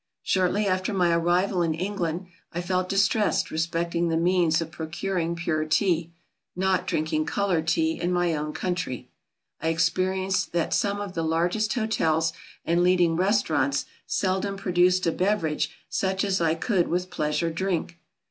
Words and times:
Shortly 0.23 0.65
after 0.65 0.95
my 0.95 1.13
arrival 1.15 1.61
in 1.61 1.75
England, 1.75 2.25
I 2.53 2.59
felt 2.59 2.89
distressed 2.89 3.51
respecting 3.51 4.09
the 4.09 4.17
means 4.17 4.59
of 4.59 4.71
procuring 4.71 5.35
pure 5.35 5.63
Tea, 5.63 6.11
not 6.55 6.87
drinking 6.87 7.27
coloured 7.27 7.67
Tea 7.67 8.01
in 8.01 8.11
my 8.11 8.33
own 8.33 8.51
country. 8.51 9.11
I 9.61 9.67
experienced 9.67 10.53
that 10.53 10.73
some 10.73 10.99
of 10.99 11.13
the 11.13 11.21
largest 11.21 11.71
hotels 11.75 12.33
and 12.65 12.81
leading 12.81 13.15
restaurants 13.15 13.85
seldom 14.07 14.57
produced 14.57 15.05
a 15.05 15.11
beverage 15.11 15.69
such 15.87 16.23
as 16.23 16.41
I 16.41 16.55
could 16.55 16.87
with 16.87 17.11
pleasure 17.11 17.51
drink. 17.51 17.99